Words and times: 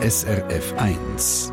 SRF 0.00 0.74
1. 0.76 1.52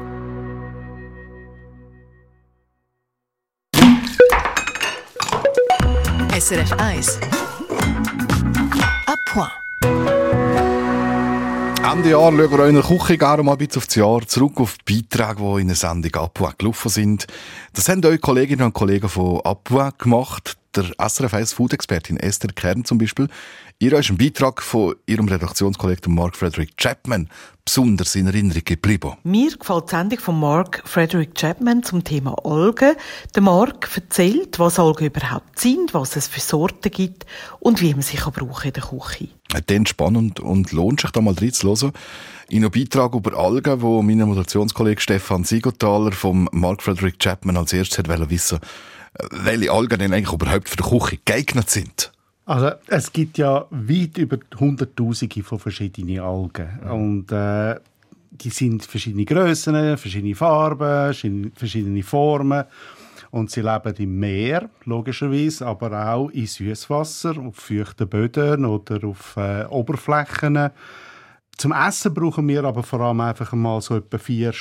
SRF 6.39 6.71
1. 6.73 7.20
A 9.08 9.16
point. 9.34 9.50
Ende 11.92 12.10
Jahr 12.12 12.21
schauen 12.21 12.38
wir 12.38 12.68
in 12.68 12.76
der 12.76 12.84
Küche 12.84 13.18
gerne 13.18 13.41
mal 13.41 13.54
ein 13.54 13.58
bisschen 13.58 13.77
auf 13.77 13.88
das 13.88 13.95
Jahr 13.95 14.27
zurück 14.27 14.59
auf 14.59 14.77
die 14.88 15.02
Beiträge, 15.02 15.41
die 15.41 15.62
in 15.62 15.68
der 15.70 15.75
Sendung 15.75 16.14
Apua 16.14 16.54
gelaufen 16.55 16.89
sind. 16.89 17.25
Das 17.73 17.89
haben 17.89 18.05
eure 18.05 18.20
Kolleginnen 18.20 18.68
und 18.68 18.73
Kollegen 18.73 19.09
von 19.09 19.41
Apua 19.43 19.91
gemacht. 19.98 20.55
Der 20.76 20.92
SRF 21.00 21.34
1 21.34 21.54
Food-Expertin 21.54 22.18
Esther 22.18 22.50
Kern 22.54 22.84
zum 22.84 22.98
Beispiel. 22.98 23.30
Ihr 23.80 23.94
ist 23.94 24.10
ein 24.10 24.18
Beitrag 24.18 24.62
von 24.62 24.96
ihrem 25.05 25.30
Redaktionskollegen 25.30 26.14
Mark 26.14 26.36
Frederick 26.36 26.76
Chapman 26.76 27.30
besonders 27.64 28.14
in 28.16 28.28
Erinnerung 28.28 28.64
geblieben. 28.66 29.13
Mir 29.23 29.55
gefällt 29.55 29.85
die 29.85 29.91
Sendung 29.91 30.20
von 30.20 30.38
Mark 30.38 30.82
Frederick 30.84 31.34
Chapman 31.35 31.82
zum 31.84 32.04
Thema 32.04 32.35
Algen. 32.44 32.96
Der 33.34 33.41
Mark 33.41 33.90
erzählt, 33.96 34.59
was 34.59 34.77
Algen 34.77 35.05
überhaupt 35.05 35.59
sind, 35.59 35.94
was 35.94 36.18
es 36.18 36.27
für 36.27 36.41
Sorten 36.41 36.91
gibt 36.91 37.26
und 37.60 37.80
wie 37.80 37.94
man 37.94 38.02
sie 38.02 38.18
brauchen 38.18 38.68
in 38.68 38.73
der 38.73 38.84
Küche. 38.84 39.30
Dann 39.68 39.85
spannend 39.85 40.41
und 40.41 40.73
lohnt 40.73 40.99
sich 40.99 41.12
da 41.12 41.21
mal 41.21 41.35
reinzuhören. 41.35 41.94
In 42.49 42.63
einem 42.63 42.71
Beitrag 42.71 43.16
über 43.16 43.38
Algen, 43.38 43.82
wo 43.82 44.02
mein 44.02 44.20
Moderationskollege 44.20 44.99
Stefan 44.99 45.46
Siegenthaler 45.46 46.12
vom 46.12 46.49
Mark 46.52 46.84
Frederick 46.84 47.18
Chapman 47.20 47.55
als 47.55 47.71
erstes 47.71 47.99
hat 47.99 48.30
wissen 48.30 48.60
welche 49.32 49.72
Algen 49.72 50.00
denn 50.00 50.14
eigentlich 50.14 50.34
überhaupt 50.34 50.70
für 50.70 50.78
die 50.78 50.84
Küche 50.84 51.20
geeignet 51.26 51.70
sind. 51.70 52.12
Also 52.46 52.72
es 52.88 53.12
gibt 53.12 53.38
ja 53.38 53.66
weit 53.72 54.18
über 54.18 54.38
Hunderttausende 54.60 55.41
von 55.44 55.60
verschiedenen 55.60 56.20
Algen 56.20 56.80
mhm. 56.84 56.91
und 56.91 57.32
äh, 57.32 57.76
die 58.30 58.50
sind 58.50 58.86
verschiedene 58.86 59.26
Größen, 59.26 59.98
verschiedene 59.98 60.36
Farben, 60.36 61.52
verschiedene 61.55 62.04
Formen 62.04 62.66
und 63.32 63.52
sie 63.52 63.62
leben 63.62 63.96
im 63.98 64.19
Meer 64.19 64.69
logischerweise, 64.85 65.66
aber 65.66 66.13
auch 66.13 66.29
in 66.29 66.45
Süßwasser, 66.45 67.38
auf 67.38 67.55
feuchten 67.55 68.07
Böden 68.07 68.66
oder 68.66 69.05
auf 69.07 69.35
äh, 69.38 69.66
Oberflächen. 69.66 70.69
Zum 71.57 71.72
Essen 71.72 72.13
brauchen 72.13 72.47
wir 72.47 72.63
aber 72.63 72.83
vor 72.83 73.02
allem 73.02 73.22
einfach 73.22 73.53
mal 73.53 73.81
so 73.81 73.97
etwa 73.97 74.17
vier 74.17 74.53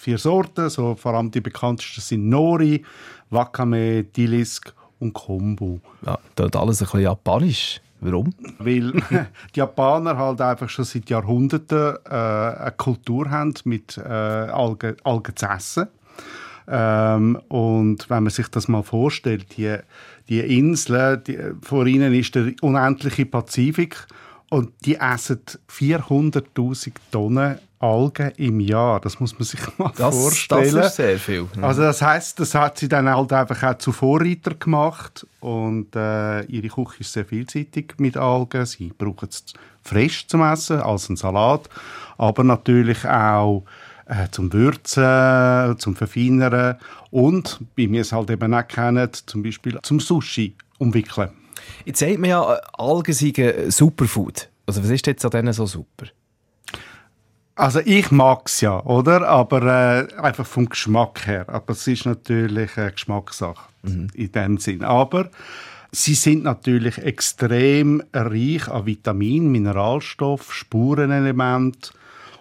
vier 0.00 0.18
Sorten, 0.18 0.70
so 0.70 0.94
vor 0.94 1.14
allem 1.14 1.30
die 1.30 1.40
bekanntesten 1.40 2.00
sind 2.00 2.28
Nori, 2.28 2.82
Wakame, 3.28 4.04
Dilisk 4.04 4.72
und 4.98 5.12
Kombu. 5.12 5.78
Ja, 6.04 6.18
das 6.34 6.52
alles 6.54 6.80
ein 6.80 6.86
bisschen 6.86 7.00
japanisch. 7.00 7.80
Warum? 8.00 8.32
Weil 8.58 8.92
die 9.54 9.58
Japaner 9.58 10.16
halt 10.16 10.40
einfach 10.40 10.70
schon 10.70 10.86
seit 10.86 11.10
Jahrhunderten 11.10 11.96
äh, 12.06 12.14
eine 12.14 12.72
Kultur 12.76 13.28
haben, 13.30 13.54
mit 13.64 13.98
äh, 13.98 14.08
Algen, 14.08 14.96
Algen 15.04 15.36
zu 15.36 15.46
essen. 15.46 15.88
Ähm, 16.66 17.38
und 17.48 18.08
wenn 18.08 18.22
man 18.22 18.30
sich 18.30 18.48
das 18.48 18.68
mal 18.68 18.82
vorstellt, 18.82 19.58
die, 19.58 19.76
die 20.30 20.40
Inseln, 20.40 21.22
die, 21.24 21.38
vor 21.60 21.86
ihnen 21.86 22.14
ist 22.14 22.34
der 22.34 22.52
unendliche 22.62 23.26
Pazifik 23.26 24.06
und 24.50 24.72
die 24.84 24.96
essen 24.96 25.40
400.000 25.68 26.92
Tonnen 27.10 27.58
Algen 27.80 28.30
im 28.36 28.60
Jahr. 28.60 29.00
Das 29.00 29.18
muss 29.20 29.32
man 29.32 29.44
sich 29.44 29.60
mal 29.78 29.90
das, 29.96 30.14
vorstellen. 30.14 30.74
Das 30.74 30.86
ist 30.88 30.96
sehr 30.96 31.18
viel. 31.18 31.48
Mhm. 31.54 31.64
Also 31.64 31.80
das 31.80 32.02
heißt, 32.02 32.38
das 32.38 32.54
hat 32.54 32.78
sie 32.78 32.88
dann 32.88 33.08
halt 33.08 33.32
einfach 33.32 33.62
auch 33.62 33.78
zu 33.78 33.90
Vorreiter 33.90 34.54
gemacht 34.54 35.26
und 35.40 35.96
äh, 35.96 36.42
ihre 36.42 36.68
Küche 36.68 37.00
ist 37.00 37.14
sehr 37.14 37.24
vielseitig 37.24 37.94
mit 37.96 38.18
Algen. 38.18 38.66
Sie 38.66 38.92
brauchen 38.96 39.30
es 39.30 39.44
frisch 39.82 40.26
zum 40.26 40.42
Essen 40.42 40.80
als 40.80 41.08
ein 41.08 41.16
Salat, 41.16 41.70
aber 42.18 42.44
natürlich 42.44 43.06
auch 43.06 43.64
äh, 44.04 44.28
zum 44.30 44.52
Würzen, 44.52 45.78
zum 45.78 45.96
Verfeinern 45.96 46.76
und, 47.10 47.60
wie 47.76 47.90
wir 47.90 48.02
es 48.02 48.12
halt 48.12 48.28
eben 48.28 48.52
auch 48.52 48.68
kennen, 48.68 49.08
zum 49.24 49.42
Beispiel 49.42 49.78
zum 49.82 50.00
Sushi 50.00 50.54
umwickeln. 50.78 51.30
Jetzt 51.86 52.00
sagt 52.00 52.18
man 52.18 52.28
ja, 52.28 52.42
Algen 52.76 53.12
seien 53.14 53.70
Superfood. 53.70 54.49
Also 54.70 54.84
was 54.84 54.90
ist 54.90 55.06
jetzt 55.08 55.24
an 55.24 55.32
denen 55.32 55.52
so 55.52 55.66
super? 55.66 56.06
Also 57.56 57.80
ich 57.84 58.12
mag 58.12 58.42
es 58.46 58.60
ja, 58.60 58.80
oder? 58.84 59.26
Aber 59.26 59.62
äh, 59.64 60.14
einfach 60.14 60.46
vom 60.46 60.68
Geschmack 60.68 61.26
her. 61.26 61.44
Aber 61.48 61.72
es 61.72 61.88
ist 61.88 62.06
natürlich 62.06 62.78
eine 62.78 62.92
Geschmackssache 62.92 63.68
mhm. 63.82 64.06
in 64.14 64.30
dem 64.30 64.58
Sinn. 64.58 64.84
Aber 64.84 65.28
sie 65.90 66.14
sind 66.14 66.44
natürlich 66.44 66.98
extrem 66.98 68.00
reich 68.12 68.68
an 68.68 68.86
Vitamin, 68.86 69.50
Mineralstoff, 69.50 70.54
Spurenelement 70.54 71.92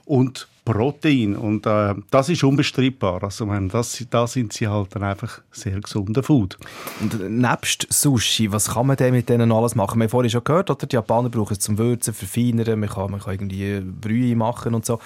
und 0.05 0.47
Protein. 0.71 1.35
Und 1.35 1.65
äh, 1.65 1.95
das 2.11 2.29
ist 2.29 2.43
unbestreitbar. 2.43 3.23
Also, 3.23 3.45
meine, 3.45 3.67
das, 3.67 4.05
da 4.09 4.27
sind 4.27 4.53
sie 4.53 4.67
halt 4.67 4.95
dann 4.95 5.03
einfach 5.03 5.41
sehr 5.51 5.79
gesunder 5.79 6.23
Food. 6.23 6.57
Und 7.01 7.29
nebst 7.29 7.87
Sushi, 7.89 8.51
was 8.51 8.73
kann 8.73 8.87
man 8.87 8.97
denn 8.97 9.13
mit 9.13 9.29
denen 9.29 9.51
alles 9.51 9.75
machen? 9.75 9.99
Wir 9.99 10.05
haben 10.05 10.09
vorhin 10.09 10.29
schon 10.29 10.43
gehört, 10.43 10.69
oder? 10.69 10.85
die 10.85 10.95
Japaner 10.95 11.29
brauchen 11.29 11.53
es 11.53 11.59
zum 11.59 11.77
Würzen, 11.77 12.13
Verfeinern, 12.13 12.79
man 12.79 12.89
kann, 12.89 13.11
man 13.11 13.19
kann 13.19 13.33
irgendwie 13.33 13.79
Brühe 13.79 14.35
machen 14.35 14.75
und 14.75 14.85
so. 14.85 14.99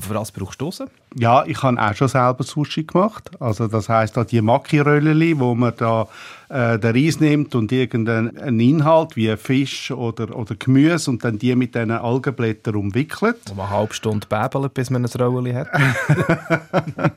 Für 0.00 0.14
was 0.14 0.30
brauchst 0.30 0.60
du 0.60 0.70
sie? 0.70 0.84
Ja, 1.16 1.44
ich 1.46 1.62
habe 1.62 1.80
auch 1.80 1.94
schon 1.94 2.08
selber 2.08 2.44
Sushi 2.44 2.84
gemacht. 2.84 3.30
Also 3.40 3.66
das 3.66 3.88
heisst, 3.88 4.16
da 4.16 4.24
die 4.24 4.42
Maki-Röllchen, 4.42 5.40
wo 5.40 5.54
man 5.54 5.72
da 5.76 6.06
äh, 6.50 6.78
den 6.78 6.96
Reis 6.96 7.20
nimmt 7.20 7.54
und 7.54 7.70
irgendeinen 7.70 8.60
Inhalt 8.60 9.16
wie 9.16 9.34
Fisch 9.36 9.90
oder, 9.90 10.36
oder 10.36 10.56
Gemüse 10.56 11.10
und 11.10 11.24
dann 11.24 11.38
die 11.38 11.54
mit 11.54 11.74
diesen 11.74 11.92
Algenblättern 11.92 12.74
umwickelt. 12.74 13.38
Man 13.56 13.66
eine 13.66 13.70
halbe 13.70 13.94
Stunde 13.94 14.26
bäbelt, 14.26 14.74
bis 14.74 14.90
man 14.90 15.04
ein 15.04 15.10
Röllchen 15.10 15.56
hat. 15.56 15.68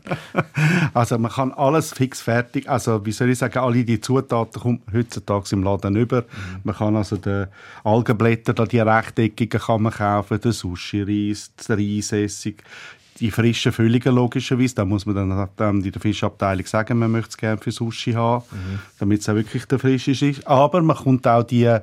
also 0.93 1.17
man 1.17 1.31
kann 1.31 1.51
alles 1.51 1.93
fix 1.93 2.21
fertig, 2.21 2.69
also 2.69 3.03
wie 3.05 3.11
soll 3.11 3.31
ich 3.31 3.39
sagen, 3.39 3.57
alle 3.57 3.83
die 3.83 3.99
Zutaten 3.99 4.61
kommt 4.61 4.81
heutzutage 4.93 5.49
im 5.53 5.63
Laden 5.63 5.95
über. 5.95 6.21
Mhm. 6.21 6.61
Man 6.63 6.75
kann 6.75 6.95
also 6.95 7.17
die 7.17 7.45
Algenblätter, 7.83 8.53
die 8.53 8.79
rechteckigen 8.79 9.59
kann 9.59 9.81
man 9.81 9.93
kaufen, 9.93 10.39
den 10.39 10.51
Sushi-Reis, 10.51 11.53
den 11.55 11.75
Reisessig, 11.75 12.52
die 13.19 13.31
frischen 13.31 13.71
Füllungen 13.71 14.15
logischerweise. 14.15 14.75
Da 14.75 14.85
muss 14.85 15.05
man 15.05 15.15
dann 15.15 15.49
ähm, 15.59 15.83
in 15.83 15.91
der 15.91 16.01
Fischabteilung 16.01 16.65
sagen, 16.65 16.99
man 16.99 17.11
möchte 17.11 17.29
es 17.29 17.37
gerne 17.37 17.57
für 17.57 17.71
Sushi 17.71 18.13
haben, 18.13 18.43
mhm. 18.51 18.79
damit 18.99 19.21
es 19.21 19.29
auch 19.29 19.35
wirklich 19.35 19.65
der 19.65 19.79
frische 19.79 20.11
ist. 20.11 20.45
Aber 20.47 20.81
man 20.81 20.97
kommt 20.97 21.27
auch 21.27 21.43
die 21.43 21.77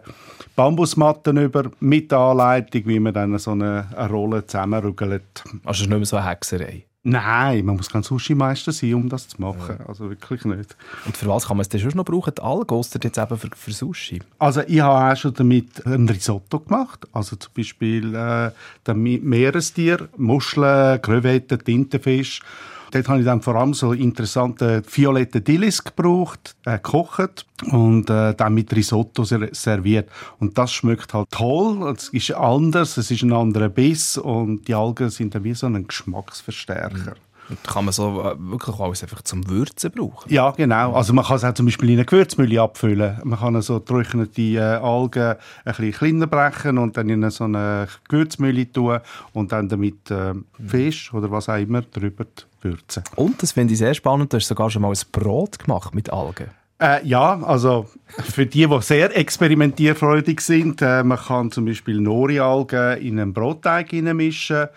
Bambusmatten 0.57 1.37
über 1.37 1.71
mit 1.81 2.11
der 2.11 2.19
Anleitung, 2.19 2.83
wie 2.87 3.01
man 3.01 3.15
dann 3.15 3.39
so 3.39 3.53
eine, 3.53 3.87
eine 3.97 4.09
Rolle 4.09 4.47
zusammenrügelt. 4.47 5.45
Also 5.65 5.71
es 5.71 5.81
ist 5.83 5.89
nicht 5.89 5.99
mehr 5.99 6.07
so 6.07 6.17
eine 6.17 6.29
Hexerei? 6.29 6.85
Nein, 7.03 7.65
man 7.65 7.77
muss 7.77 7.89
kein 7.89 8.03
Sushi-Meister 8.03 8.73
sein, 8.73 8.93
um 8.95 9.09
das 9.09 9.29
zu 9.29 9.41
machen. 9.41 9.77
Ja. 9.79 9.87
Also 9.87 10.11
wirklich 10.11 10.45
nicht. 10.45 10.77
Und 11.07 11.17
für 11.17 11.27
was 11.29 11.47
kann 11.47 11.57
man 11.57 11.63
es 11.63 11.71
denn 11.71 11.81
schon 11.81 11.93
noch 11.95 12.05
brauchen? 12.05 12.35
Die 12.37 12.43
Algen, 12.43 12.75
jetzt 13.03 13.19
eben 13.19 13.39
für, 13.39 13.49
für, 13.57 13.73
Sushi? 13.73 14.21
Also 14.39 14.61
ich 14.67 14.81
habe 14.81 15.13
auch 15.13 15.17
schon 15.17 15.33
damit 15.33 15.87
ein 15.87 16.07
Risotto 16.07 16.61
gemacht. 16.61 17.07
Also 17.13 17.37
zum 17.37 17.53
Beispiel 17.57 18.15
äh, 18.15 18.51
Meerestier, 18.93 20.11
Muscheln, 20.19 21.01
Krevetten, 21.01 21.65
Tintenfisch 21.65 22.43
Dort 22.91 23.09
habe 23.09 23.21
ich 23.21 23.25
dann 23.25 23.43
vor 23.43 23.57
allem 23.57 23.75
so 23.75 23.93
interessante 23.93 24.83
violette 24.91 25.41
Dillis 25.41 25.83
gebraucht, 25.85 26.57
äh, 26.65 26.73
gekocht 26.73 27.47
und 27.71 28.11
äh, 28.11 28.35
dann 28.35 28.55
mit 28.55 28.75
Risotto 28.75 29.25
serviert. 29.25 30.09
Und 30.39 30.59
das 30.59 30.73
schmeckt 30.73 31.15
halt 31.15 31.29
toll. 31.31 31.95
Es 31.97 32.09
ist 32.09 32.33
anders, 32.33 32.97
es 32.97 33.11
ist 33.11 33.23
ein 33.23 33.33
anderer 33.33 33.69
Biss 33.69 34.19
und 34.19 34.67
die 34.69 34.75
Algen 34.75 35.11
sind 35.11 35.35
dann 35.35 35.45
wie 35.45 35.55
so 35.55 35.67
ein 35.67 35.87
Geschmacksverstärker. 35.87 37.13
Mhm. 37.13 37.30
Und 37.51 37.65
kann 37.65 37.85
man 37.85 37.93
so 37.93 38.21
äh, 38.23 38.37
wirklich 38.39 38.79
alles 38.79 39.03
einfach 39.03 39.23
zum 39.23 39.49
Würzen 39.49 39.91
brauchen? 39.91 40.33
Ja, 40.33 40.53
genau. 40.53 40.93
Also 40.93 41.13
man 41.13 41.25
kann 41.25 41.37
es 41.37 41.45
auch 41.45 41.53
zum 41.53 41.67
Beispiel 41.67 41.91
in 41.91 41.97
eine 41.97 42.05
Gewürzmühle 42.05 42.63
abfüllen. 42.63 43.19
Man 43.25 43.41
kann 43.41 43.61
so 43.61 43.81
getrocknete 43.81 44.41
äh, 44.41 44.61
Algen 44.61 45.35
ein 45.65 45.75
bisschen 45.75 45.93
kleiner 45.93 46.27
brechen 46.29 46.79
und 46.79 46.97
dann 46.97 47.09
in 47.09 47.29
so 47.31 47.45
eine 47.45 47.89
Gewürzmühle 48.09 48.71
tun 48.73 49.01
und 49.33 49.51
dann 49.51 49.69
damit 49.69 50.11
äh, 50.13 50.35
Fisch 50.65 51.13
oder 51.13 51.31
was 51.31 51.49
auch 51.49 51.59
immer 51.59 51.83
drüber 51.83 52.25
würzen. 52.63 53.03
Und, 53.17 53.43
das 53.43 53.53
finde 53.53 53.73
ich 53.73 53.79
sehr 53.79 53.95
spannend, 53.95 54.33
du 54.33 54.37
hast 54.37 54.47
sogar 54.47 54.71
schon 54.71 54.83
mal 54.83 54.91
ein 54.91 54.99
Brot 55.11 55.59
gemacht 55.59 55.93
mit 55.95 56.13
Algen. 56.13 56.51
Äh, 56.81 57.05
ja, 57.07 57.43
also 57.43 57.87
für 58.07 58.47
die, 58.47 58.67
die 58.67 58.83
sehr 58.83 59.17
experimentierfreudig 59.17 60.41
sind, 60.41 60.81
äh, 60.83 61.03
man 61.03 61.19
kann 61.19 61.51
zum 61.51 61.65
Beispiel 61.67 62.01
Nori-Algen 62.01 62.99
in 62.99 63.19
einen 63.19 63.35
Brotteig 63.35 63.93
mischen 63.93 64.69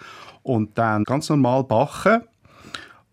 und 0.41 0.77
dann 0.77 1.03
ganz 1.03 1.29
normal 1.29 1.63
backen 1.63 2.23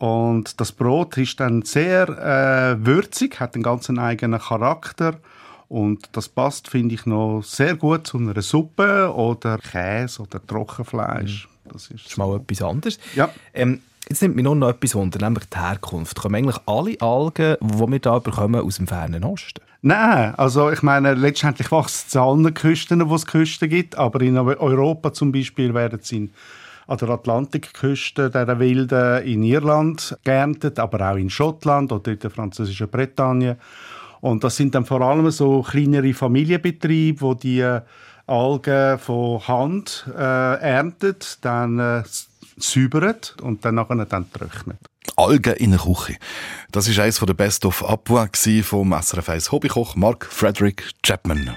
und 0.01 0.59
das 0.59 0.73
Brot 0.73 1.19
ist 1.19 1.39
dann 1.41 1.61
sehr 1.61 2.09
äh, 2.09 2.87
würzig, 2.87 3.39
hat 3.39 3.55
einen 3.55 3.63
ganz 3.63 3.91
eigenen 3.91 4.41
Charakter. 4.41 5.17
Und 5.69 6.09
das 6.13 6.27
passt, 6.27 6.69
finde 6.69 6.95
ich, 6.95 7.05
noch 7.05 7.43
sehr 7.43 7.77
gut 7.77 8.07
zu 8.07 8.17
einer 8.17 8.41
Suppe 8.41 9.13
oder 9.15 9.59
Käse 9.59 10.23
oder 10.23 10.45
Trockenfleisch. 10.45 11.47
Mhm. 11.47 11.71
Das 11.71 11.83
ist, 11.83 11.91
das 11.93 12.13
ist 12.13 12.17
mal 12.17 12.35
etwas 12.35 12.63
anderes. 12.63 12.99
Ja. 13.15 13.29
Ähm, 13.53 13.83
jetzt 14.09 14.23
nimmt 14.23 14.37
mich 14.37 14.45
nur 14.45 14.57
noch 14.57 14.71
etwas 14.71 14.95
unter, 14.95 15.23
nämlich 15.23 15.45
die 15.45 15.59
Herkunft. 15.59 16.19
Kommen 16.19 16.35
eigentlich 16.35 16.61
alle 16.65 16.99
Algen, 17.03 17.57
die 17.61 17.79
wir 17.79 18.01
hier 18.03 18.21
bekommen, 18.21 18.63
aus 18.63 18.77
dem 18.77 18.87
fernen 18.87 19.23
Osten? 19.23 19.61
Nein, 19.83 20.35
also 20.37 20.71
ich 20.71 20.83
meine, 20.83 21.13
letztendlich 21.13 21.71
wächst 21.71 22.09
es 22.09 22.17
an 22.17 22.23
allen 22.23 22.55
Küsten, 22.55 23.07
wo 23.07 23.17
es 23.17 23.27
Küsten 23.27 23.69
gibt, 23.69 23.99
aber 23.99 24.23
in 24.23 24.39
Europa 24.39 25.13
zum 25.13 25.31
Beispiel 25.31 25.75
werden 25.75 26.01
sie 26.03 26.17
in 26.17 26.33
an 26.91 26.99
der 26.99 27.11
Atlantikküste, 27.11 28.31
der 28.31 28.59
Wilde 28.59 29.23
in 29.25 29.45
Irland 29.45 30.19
geerntet, 30.25 30.81
aber 30.81 31.13
auch 31.13 31.17
in 31.17 31.31
Schottland 31.31 31.93
oder 31.93 32.11
in 32.11 32.19
der 32.19 32.31
französischen 32.31 32.89
Bretagne. 32.89 33.57
Und 34.21 34.43
das 34.43 34.57
sind 34.57 34.75
dann 34.75 34.85
vor 34.85 35.01
allem 35.01 35.31
so 35.31 35.63
kleinere 35.63 36.13
Familienbetriebe, 36.13 37.21
wo 37.21 37.35
die 37.35 37.61
äh, 37.61 37.81
Algen 38.27 38.99
von 38.99 39.47
Hand 39.47 40.05
äh, 40.13 40.21
erntet, 40.21 41.39
dann 41.43 41.79
äh, 41.79 42.03
säubert 42.57 43.37
und 43.41 43.65
dann 43.65 43.77
nachher 43.77 44.05
dann 44.07 44.31
trocknet. 44.33 44.79
Algen 45.17 45.55
in 45.55 45.71
der 45.71 45.81
Küche. 45.81 46.17
Das 46.73 46.89
ist 46.89 46.99
eines 46.99 47.21
der 47.21 47.35
Best 47.35 47.65
of 47.65 47.89
Apua 47.89 48.29
vom 48.63 48.93
SRF 49.01 49.29
1 49.29 49.53
Hobbykoch 49.53 49.95
Mark 49.95 50.27
Frederick 50.27 50.91
Chapman. 51.05 51.57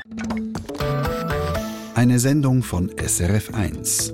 Eine 1.95 2.19
Sendung 2.19 2.62
von 2.62 2.91
SRF 2.97 3.53
1. 3.56 4.13